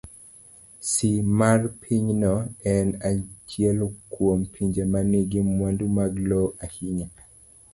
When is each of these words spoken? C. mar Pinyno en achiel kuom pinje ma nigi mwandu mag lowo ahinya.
C. 0.91 1.09
mar 1.41 1.59
Pinyno 1.83 2.31
en 2.71 2.87
achiel 3.09 3.79
kuom 4.15 4.39
pinje 4.57 4.83
ma 4.95 4.99
nigi 5.11 5.39
mwandu 5.51 5.85
mag 5.99 6.13
lowo 6.29 6.49
ahinya. 6.63 7.07